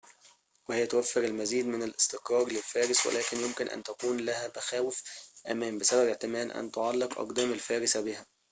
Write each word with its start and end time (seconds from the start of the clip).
وهي 0.69 0.87
توفر 0.87 1.23
المزيد 1.23 1.65
من 1.65 1.83
الاستقرار 1.83 2.51
للفارس 2.51 3.05
ولكن 3.05 3.37
يمكن 3.37 3.67
أن 3.67 3.83
تكون 3.83 4.17
لها 4.17 4.51
مخاوف 4.57 5.03
أمان 5.51 5.77
بسبب 5.77 6.07
احتمال 6.09 6.51
أن 6.51 6.71
تعلق 6.71 7.19
أقدام 7.19 7.53
الفارس 7.53 7.97
بها 7.97 8.25